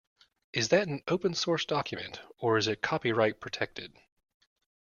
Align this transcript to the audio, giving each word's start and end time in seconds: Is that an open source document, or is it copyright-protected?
Is 0.51 0.69
that 0.69 0.87
an 0.87 1.03
open 1.07 1.35
source 1.35 1.63
document, 1.63 2.21
or 2.39 2.57
is 2.57 2.67
it 2.67 2.81
copyright-protected? 2.81 3.93